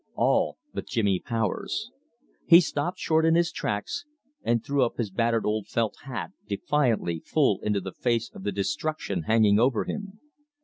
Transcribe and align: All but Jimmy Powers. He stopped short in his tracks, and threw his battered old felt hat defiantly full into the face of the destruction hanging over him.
All 0.15 0.57
but 0.73 0.87
Jimmy 0.87 1.19
Powers. 1.19 1.91
He 2.47 2.59
stopped 2.59 2.97
short 2.97 3.23
in 3.23 3.35
his 3.35 3.51
tracks, 3.51 4.05
and 4.41 4.65
threw 4.65 4.89
his 4.97 5.11
battered 5.11 5.45
old 5.45 5.67
felt 5.67 5.95
hat 6.05 6.31
defiantly 6.47 7.19
full 7.19 7.59
into 7.61 7.81
the 7.81 7.93
face 7.93 8.31
of 8.33 8.41
the 8.41 8.51
destruction 8.51 9.25
hanging 9.27 9.59
over 9.59 9.83
him. 9.83 10.17